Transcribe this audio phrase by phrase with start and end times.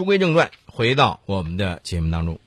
[0.00, 2.38] 书归正传，回到我们的节目当中。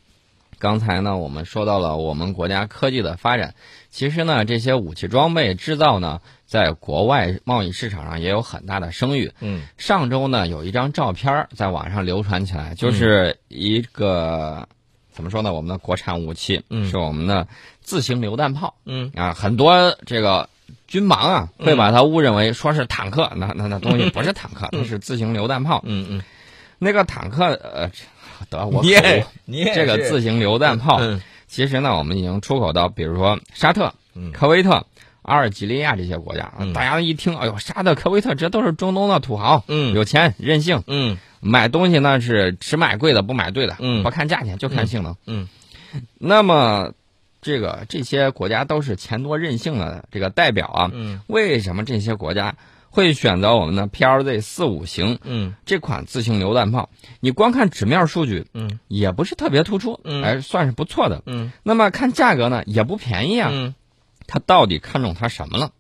[0.57, 3.53] 刚才呢，我们说到了我们国家科技的发展。
[3.91, 9.33] 其实呢，这些武器装备制造呢，在国外贸易市场上也有很大的声誉。
[9.39, 14.67] 嗯，上周呢，有一张照片在网上流传起来，就是一个、
[15.11, 15.53] 怎么说呢？
[15.53, 17.47] 我们的国产武器，嗯是我们的
[17.81, 18.73] 自行榴弹炮。
[18.83, 20.49] 嗯啊，很多这个
[20.87, 25.83] 军盲啊，会把它误认为说是坦克，那那那东西不是坦克， 它是自行榴弹炮。
[25.85, 26.23] 嗯嗯，
[26.83, 27.89] 那个坦克，呃，
[28.49, 29.23] 得我你也口误。
[29.45, 31.21] 你也这个自行榴弹炮，嗯。
[31.47, 34.31] 其实呢，我们已经出口到，比如说沙特、嗯。
[34.31, 34.87] 科威特、
[35.21, 36.51] 阿尔及利亚这些国家。
[36.57, 36.73] 嗯。
[36.73, 39.93] 大家一听，哎呦，沙特、科威特，这都是中东的土豪，嗯。
[39.93, 41.17] 有钱任性，嗯。
[41.39, 44.01] 买东西呢是只买贵的，不买对的，嗯。
[44.01, 45.15] 不看价钱就看性能。
[45.27, 45.47] 嗯。
[46.17, 46.93] 那么，
[47.41, 50.91] 这个这些国家都是钱多任性的这个代表啊。
[50.91, 51.21] 嗯。
[51.27, 52.55] 为什么这些国家
[52.93, 56.91] 会选择我们的 PLZ 四五型嗯这款自行榴弹炮？
[57.21, 61.23] 你光看纸面数据，嗯也不是特别突出，嗯哎，算是不错的。
[61.25, 63.49] 嗯那么看价格呢，也不便宜啊。
[63.51, 63.73] 嗯。
[64.27, 65.71] 他到底看中它什么了？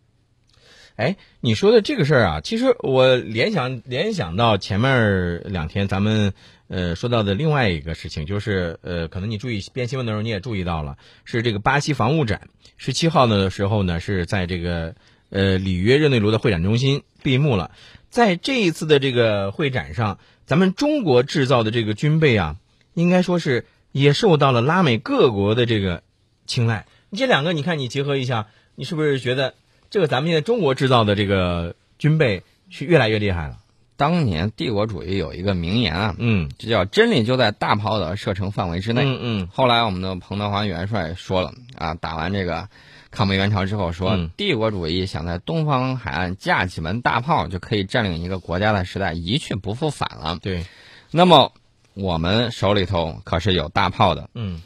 [0.95, 6.33] 哎，你说的这个事儿啊，其实我联想联想到前面两天咱们
[6.67, 14.95] 呃说到的另外一个事情，就是呃，可能你注意编新闻的时候你也注意到了，是这个巴西防务展十七号的时候呢，是在这个
[15.33, 17.71] 呃里约热内卢的会展中心闭幕了。
[18.09, 22.57] 在这一次的这个会展上，咱们中国制造的这个军备啊，
[22.93, 26.03] 应该说是也受到了拉美各国的这个
[26.45, 26.85] 青睐。
[27.11, 28.45] 这两个你看，你结合一下，
[28.75, 29.55] 你是不是觉得
[29.89, 33.57] 这个咱们现在中国制造的这个军备是越来越厉害了？
[33.95, 39.03] 当年帝国主义有一个名言啊，嗯这叫“真理就在大炮的射程范围之内”。
[39.05, 42.67] 嗯嗯后来我们的彭德怀元帅说了啊，打完这个
[43.13, 50.39] 抗美援朝之后说，嗯帝国主义想在东方海岸架几门大炮就可以占领一个国家的时代一去不复返了。
[50.41, 50.65] 对，
[51.11, 51.53] 那么
[51.93, 54.61] 我们手里头可是有大炮的，嗯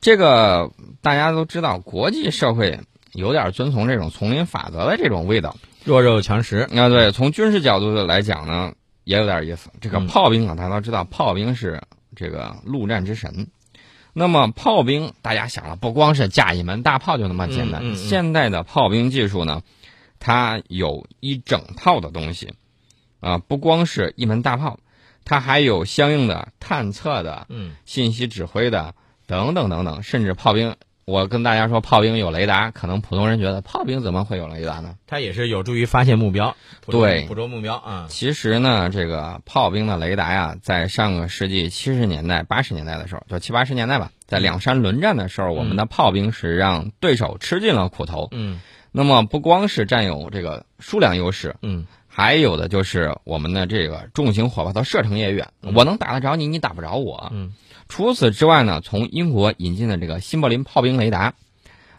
[0.00, 0.70] 这个
[1.02, 2.80] 大家都知道，国际社会
[3.12, 5.56] 有点遵从这种丛林法则的这种味道。
[5.84, 6.68] 弱肉强食。
[6.74, 8.72] 啊，对，从军事角度来讲呢，
[9.04, 9.68] 也有点意思。
[9.80, 11.82] 这个嗯炮兵啊，大家都知道，炮兵是
[12.14, 13.48] 这个陆战之神。
[14.20, 17.80] 那么炮兵，大家想了，不光是架一门大炮就那么简单。
[17.82, 19.62] 嗯嗯嗯现代的炮兵技术呢，
[20.18, 22.52] 它有一整套的东西，
[23.20, 24.78] 啊，不光是一门大炮，
[25.24, 28.94] 它还有相应的探测的、嗯信息指挥的
[29.26, 30.76] 等等等等，甚至炮兵。
[31.04, 34.94] 我跟大家说，炮兵有雷达，可能普通人觉得炮兵怎么会有雷达呢？
[35.06, 36.54] 它也是有助于发现目标，
[36.86, 38.06] 对捕捉目标啊。
[38.08, 48.28] 其实呢，这个炮兵的雷达呀，在上个世纪七十年代、八十年代的时候，就七八十年代吧，在两山轮战的时候，我们的炮兵是让对手吃尽了苦头。
[48.30, 48.60] 嗯
[48.92, 57.30] 那么不光是占有这个数量优势，嗯还有的就是我们的这个重型火炮的射程也远，我能打得着你，你打不着我。
[57.32, 57.52] 嗯
[57.90, 61.34] 除此之外呢，从英国引进的这个新柏林炮兵雷达，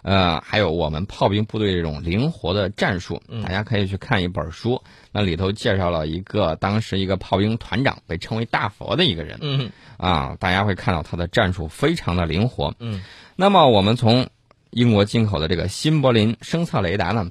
[0.01, 3.43] 呃，还有我们炮兵部队这种灵活的战术，嗯。
[3.43, 4.81] 大家可以去看一本书，
[5.11, 9.37] 那里头介绍了一个当时一个炮兵团长被称为大佛的一个人。
[9.41, 9.69] 嗯。
[9.97, 12.73] 啊，大家会看到他的战术非常的灵活。
[12.79, 13.03] 嗯。
[13.35, 14.29] 那么我们从
[14.71, 17.29] 英国进口的这个新柏林声测雷达呢，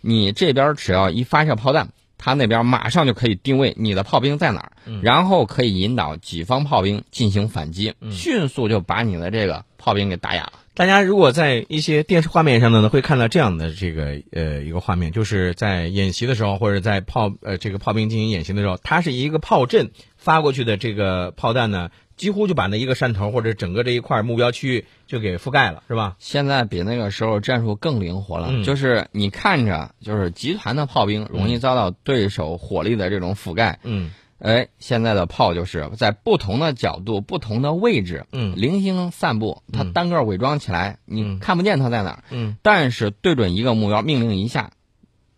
[0.00, 1.88] 你这边只要一发射炮弹，
[2.22, 10.52] 它那边马上就可以定位你的炮兵在哪儿，嗯然后可以引导己方炮兵进行反击，嗯迅速就把你的这个炮兵给打哑了。
[10.74, 26.16] 大家如果在一些电视画面上呢，会看到这样的这个呃一个画面，就是在演习的时候，或者在炮呃这个炮兵进行演习的时候，它是一个炮阵发过去的这个炮弹呢，几乎就把那一个山头或者整个这一块目标区域就给覆盖了，是吧？
[26.18, 28.62] 现在比那个时候战术更灵活了，嗯。
[28.62, 34.10] 就是你看着就是集团的炮兵容易遭到对手火力的这种覆盖，嗯。
[34.38, 38.52] 哎，现在的炮就是在不同的角度、不同的位置，嗯。
[38.54, 42.24] 零星散布，它嗯单个伪装起来，你嗯看不见它在哪儿。
[42.28, 42.58] 嗯。
[42.60, 44.72] 但是对准一个目标，命令一下，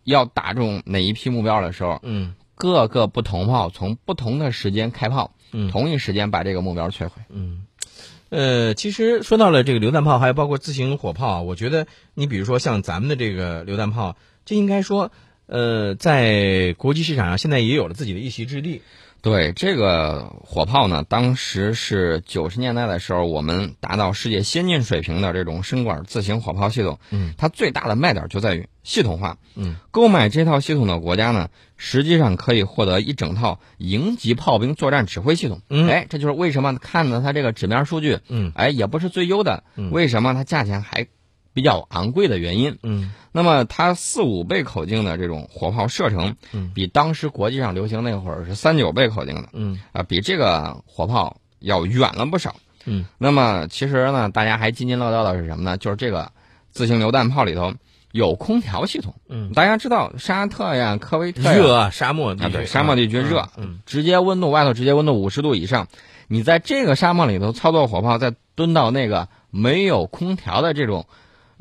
[0.03, 7.21] 要打中哪一批目标的时候，嗯各个不同炮从不同的时间开炮，嗯同一时间把这个目标摧毁。
[7.29, 7.67] 嗯。
[8.29, 15.11] 呃，其实说到了这个榴弹炮，还有包括自行火炮啊，我觉得你比如说像咱们的这个榴弹炮，这应该说，
[15.47, 18.81] 呃，在国际市场上现在也有了自己的一席之地。
[19.23, 26.99] 对这个火炮呢，当时是九十年代的时候，我们达到世界先进水平的这种深管自行火炮系统。
[27.11, 29.39] 嗯，它最大的卖点就在于系统化。
[29.55, 35.63] 嗯，购买这套系统的国家呢，实际上可以获得一整套营级炮兵作战指挥系统。
[35.71, 39.63] 嗯哎，这就是为什么看到它这个纸面数据，嗯哎，也不是最优的。
[39.77, 41.07] 嗯为什么它价钱还
[41.53, 42.79] 比较昂贵的原因。
[42.83, 52.57] 嗯那么它四五倍口径的这种火炮射程嗯，比当时国际上流行那会儿是三九倍口径的嗯啊，比这个火炮要远了不少。
[52.85, 55.77] 嗯，那么其实呢，大家还津津乐道的是什么呢？
[55.79, 56.31] 就是这个
[56.73, 57.73] 自行榴弹炮里头
[58.11, 59.15] 有空调系统。
[59.29, 65.89] 嗯，大家知道沙特呀、科威特热啊，沙漠地啊，区，对，沙漠地区热，嗯直接温度外头直接温度五十度以上，
[66.29, 71.07] 你在这个沙漠里头操作火炮，再蹲到那个没有空调的这种，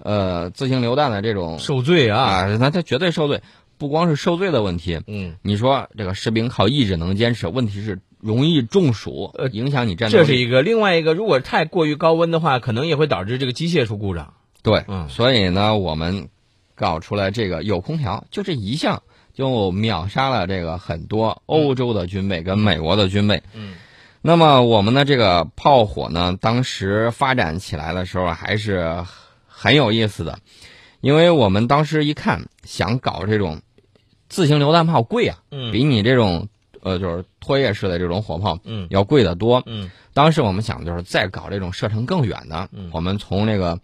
[0.03, 3.41] 呃，自行榴弹的这种受罪啊，啊，那他绝对受罪。
[3.77, 10.23] 不光是受罪的问题，嗯，你说这个士兵靠意志能坚持，问题是容易中暑，呃影响你战斗力。
[10.23, 14.35] 这是一个，另外一个，如果太过于高温的话，可能也会导致这个机械出故障。
[14.61, 16.29] 对，嗯所以呢，我们
[16.75, 19.01] 搞出来这个有空调，就这一项
[19.33, 23.41] 就秒杀了这个很多欧洲的军备跟美国的军备。
[23.55, 23.73] 嗯
[24.21, 29.03] 那么我们的这个炮火呢，当时发展起来的时候还是
[29.61, 30.39] 很有意思的，
[31.01, 33.61] 因为我们当时一看，想搞这种
[34.27, 36.47] 自行榴弹炮贵啊，嗯比你这种
[36.81, 39.61] 呃就是拖曳式的这种火炮嗯要贵得多。
[39.67, 43.79] 嗯当时我们想就是再搞这种射程更远的，嗯我们从那个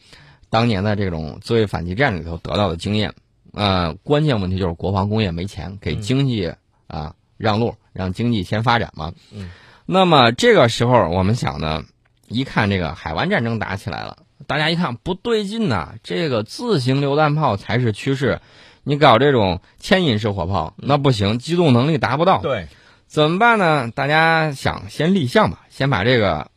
[0.49, 3.13] 当年的这种自卫反击战里头得到的经验，
[3.53, 6.51] 呃，关键问题就是国防工业没钱，给嗯经济
[6.87, 9.13] 啊、让路，让经济先发展嘛。
[9.31, 9.51] 嗯。
[9.85, 11.83] 那么这个时候我们想呢，
[12.29, 18.39] 一看这个海湾战争打起来了，大家一看不对劲呐、这个自行榴弹炮才是趋势，
[18.83, 22.41] 你搞这种牵引式火炮那不行，机动能力达不到。
[22.41, 22.67] 对，
[23.07, 23.89] 怎么办呢？
[23.89, 26.51] 大家想先立项吧，先把这个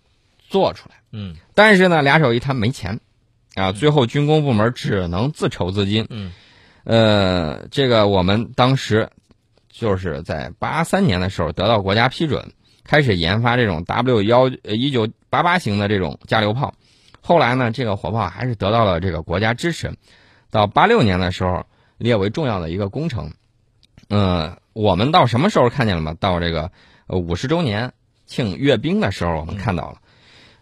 [0.48, 0.96] 做出来。
[1.12, 3.00] 嗯但是呢，俩手一摊没钱，
[3.54, 6.06] 啊，最后军工部门只能自筹资金。
[6.10, 6.32] 嗯
[6.84, 9.10] 呃，这个我们当时
[9.68, 12.52] 就是在八三年的时候得到国家批准，
[12.84, 16.74] 开始研发这种 W 幺一九八八型的这种加榴炮。
[17.30, 19.92] 后来呢，这个火炮还是得到了这个国家支持。
[20.50, 21.64] 到八六年的时候，
[21.96, 23.30] 列为重要的一个工程。
[24.08, 26.12] 呃，我们到什么时候看见了吗？
[26.18, 26.72] 到这个
[27.06, 27.92] 呃五十周年
[28.26, 29.98] 庆阅兵的时候，我们看到了。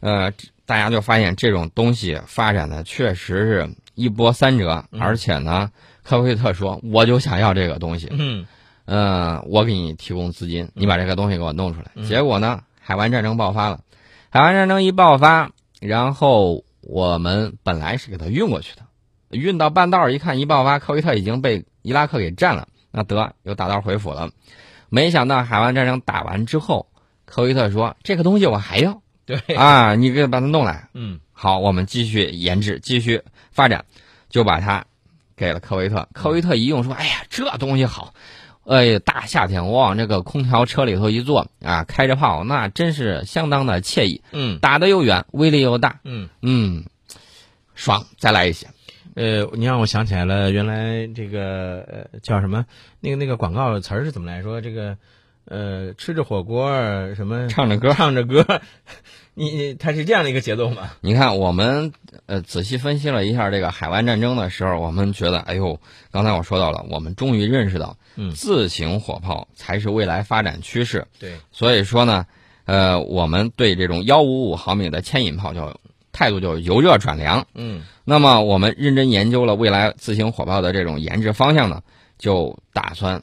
[0.01, 0.31] 呃，
[0.67, 5.71] 大家就发现这种东西发展的确实是一波三折，嗯而且呢，
[6.03, 8.47] 科威特说我就想要这个东西，嗯
[8.85, 11.93] 呃，我给你提供资金，你把这个东西给我弄出来。
[11.95, 13.81] 嗯结果呢，海湾战争爆发了，
[14.29, 15.51] 海湾战争一爆发，
[15.81, 18.83] 然后我们本来是给他运过去的，
[19.31, 24.31] 运到半道儿一看，一爆发，科威特已经被伊拉克给占了，那得又打道回府了。
[24.89, 26.87] 没想到海湾战争打完之后，
[27.25, 30.89] 科威特说这个东西我还要对，啊，你给把它弄来。
[30.95, 33.23] 嗯好，我们继续研制，继续
[33.53, 33.85] 发展，
[34.29, 34.85] 就把它
[35.37, 36.09] 给了科威特。
[36.13, 38.13] 科威特一用说：“哎呀，这东西好！
[38.69, 46.29] 哎呀，大夏天我往这个空调车里头一坐啊，开着炮，那真是相当的惬意，嗯打得又远，威力又大，嗯。
[46.43, 46.85] 嗯，
[47.75, 48.05] 爽！
[48.19, 48.67] 再来一些。
[49.15, 51.81] 呃，你让我想起来了，原来这个
[52.13, 52.67] 呃叫什么？
[53.01, 54.61] 那个那个广告词儿是怎么来说？
[54.61, 54.99] 这个
[55.49, 56.71] 呃，吃着火锅
[57.15, 58.61] 什么唱着歌唱着歌，
[59.35, 60.91] 你你它是这样的一个节奏吗？
[61.01, 61.93] 你看，我们
[62.27, 65.81] 呃仔细分析了一下这个海湾战争的时候，我们觉得，哎呦，
[66.11, 71.07] 刚才我说到了，我们终于认识到，嗯自行火炮才是未来发展趋势。
[71.19, 72.27] 对，所以说呢，
[72.67, 75.81] 呃，我们对这种幺五五毫米的牵引炮就
[76.13, 77.47] 态度就由热转凉。
[77.55, 81.83] 嗯那么我们认真研究了未来自行火炮的这种研制方向呢，
[82.19, 83.23] 就打算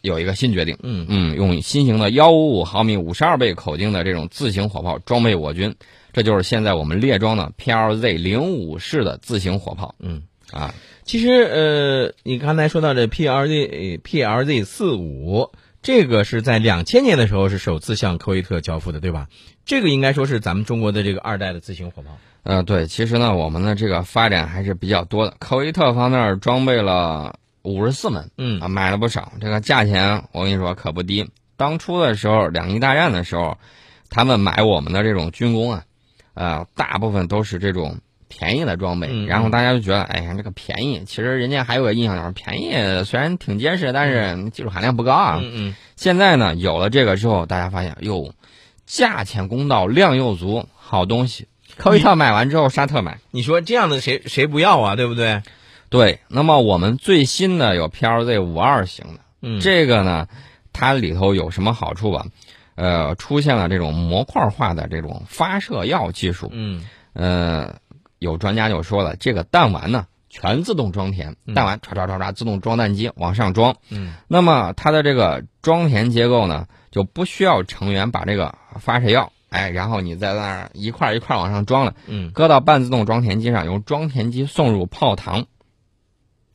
[0.00, 0.76] 有一个新决定。
[0.82, 5.74] 嗯嗯，用新型的幺五五毫米五十二倍口径的这种自行火炮装备我军，
[6.12, 10.22] 这就是现在我们列装的 PLZ 零五式的自行火炮嗯。
[10.50, 10.74] 啊。
[11.04, 15.50] 其实呃，你刚才说到这 PLZ PLZ 四五，
[15.82, 19.26] 这个是在两千年的时候是首次向科威特交付的，对吧？
[19.64, 22.16] 这个应该说是咱们中国的这个二代的自行火炮。
[22.44, 25.34] 呃，对，其实呢，我们的这个发展还是比较多的。
[25.38, 29.32] 科威特方面装备了五十四门，嗯啊，买了不少。
[29.40, 31.28] 这个价钱我跟你说可不低。
[31.56, 33.56] 当初的时候，两伊大战的时候，
[34.10, 35.84] 他们买我们的这种军工啊，
[36.34, 39.08] 呃，大部分都是这种便宜的装备。
[39.10, 41.04] 嗯然后大家就觉得，哎呀，这个便宜。
[41.04, 45.38] 其实人家还有个印象就是，便宜虽然挺结实，但是技术含量不高啊。
[45.40, 48.34] 嗯嗯现在呢，有了这个之后，大家发现，哟，
[48.86, 51.46] 价钱公道，量又足，好东西。
[51.78, 53.18] 扣一套买完之后，沙特买。
[53.30, 54.96] 你说这样的谁谁不要啊？
[54.96, 55.42] 对不对？
[55.92, 59.60] 对，那么我们最新的有 PLZ 五二型的，嗯。
[59.60, 60.26] 这个呢，
[60.72, 62.26] 它里头有什么好处吧？
[62.74, 66.48] 呃，出现了这种模块化的这种发射药技术。
[66.50, 66.84] 嗯。
[67.12, 67.76] 呃，
[68.18, 71.54] 有专家就说了，这个弹丸呢全自动装填，嗯。
[71.54, 73.76] 弹丸唰唰唰唰自动装弹机往上装。
[73.90, 74.14] 嗯。
[74.26, 82.30] 那么它的这个装填结构呢，就不需要成员把这个发射药哎，然后你在那儿一块儿一块儿往上装了，嗯。
[82.30, 85.44] 搁到半自动装填机上，由装填机送入炮膛，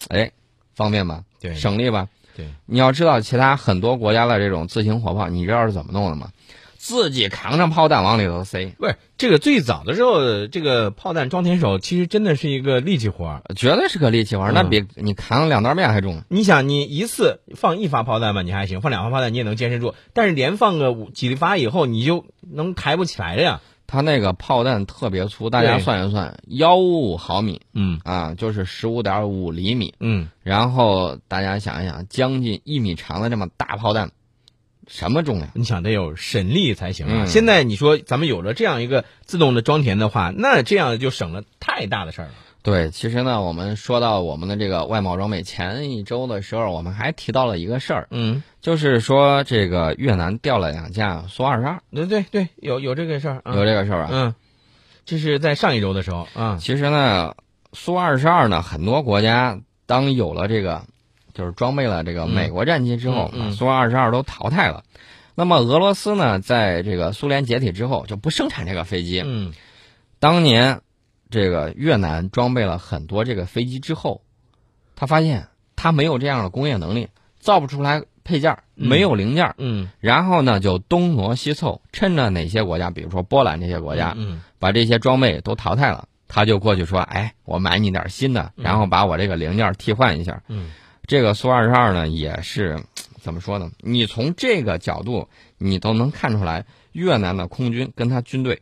[0.10, 0.32] 哎，
[0.76, 1.24] 方便吧？
[1.40, 2.08] 对省力吧？
[2.36, 6.30] 对，你要知道，其他很多国家的这种自行火炮，你知道是怎么弄的吗？
[6.78, 13.42] 自己扛上炮弹往里头塞，不是这个最早的时候，这个炮弹装填手其实真的是一个力气活儿。
[13.56, 16.22] 绝对是个力气活儿，嗯那比你扛两袋面还重。
[16.30, 23.62] 你想，你一次放一发炮弹吧，你还行；放两发炮弹你也能坚持住，但是连放个五几发以后，你就能抬不起来了呀。
[23.88, 29.94] 它那个炮弹特别粗，大家算一算，幺五五毫米嗯啊，就是十五点五厘米。
[30.02, 34.12] 嗯，然后大家想一想，将近一米长的这么大炮弹，
[34.88, 35.50] 什么重量？
[35.56, 37.24] 你想得有神力才行啊。
[37.24, 42.34] 嗯现在你说咱们有了这样一个自动的装填的话，那这样就省了太大的事儿了。
[42.68, 53.56] 对，其实呢，我们说到我们的这个外贸装备，前一周的时候，我们还提到了一个事儿，嗯，就是说这个越南掉了两架苏二十二，对对对，有有这个事儿啊。
[53.56, 54.10] 有这个事儿啊？
[54.12, 54.36] 嗯，
[55.06, 56.58] 这是在上一周的时候啊。
[56.60, 57.36] 其实呢，
[57.72, 60.84] 苏二十二呢，很多国家当有了这个，
[61.34, 64.84] 就是装备了这个嗯美国战机之后，苏二十二都淘汰了。
[65.36, 69.24] 那么俄罗斯呢，在这个苏联解体之后就不生产这个飞机。
[69.26, 69.54] 嗯
[70.20, 70.82] 当年
[71.30, 74.22] 这个越南装备了很多这个飞机之后，
[74.96, 79.54] 他发现他没有这样的工业能力，造不出来配件没有零件。
[79.58, 90.42] 嗯然后呢，就东挪西凑，趁着哪些国家，比如说波兰这些国家，嗯把这些装备都淘汰了，他就过去说：“哎，我买你点新的，嗯然后把我这个零件替换一下。
[90.48, 90.72] 嗯
[91.06, 92.84] 这个苏二十二呢，也是
[93.22, 93.72] 怎么说呢？
[93.80, 98.62] 你从这个角度，你都能看出来越南的空军跟他军队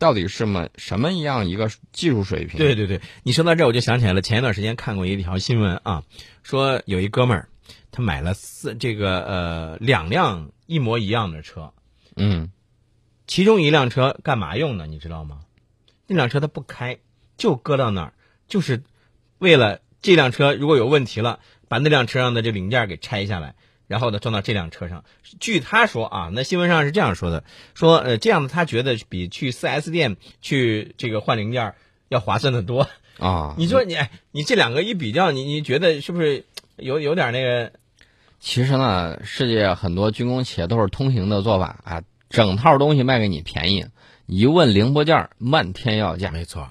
[0.00, 2.56] 到底是么什么样一个技术水平。
[2.56, 6.02] 对对对，你说到这儿我就想起来了，前一段时间看过一条新闻啊，
[6.42, 7.48] 说有一哥们儿
[7.92, 11.72] 他买了四这个呃两辆一模一样的车，
[12.16, 12.50] 嗯，
[13.26, 15.40] 其中一辆车干嘛用的，你知道吗？
[16.06, 16.98] 那辆车他不开，
[17.36, 18.14] 就搁到那儿，
[18.48, 18.82] 就是
[19.38, 23.54] 为了这辆车如果有问题了，把那辆车上的这零件给拆下来，
[23.90, 25.04] 然后呢装到这辆车上。
[25.40, 27.42] 据他说啊，那新闻上是这样说的，
[27.74, 31.74] 说呃这样的他觉得比去 4S 店去这个换零件
[32.08, 32.88] 要划算的多。
[33.18, 36.44] 啊， 你说你哎，你这两个一比较，你你觉得是不是
[36.76, 37.72] 有有点那个？
[38.38, 43.86] 其实呢，世界很多军工企业都是通行的做法啊，整套东西卖给你便宜，
[44.26, 46.30] 一问零部件儿漫天要价。
[46.30, 46.68] 没错。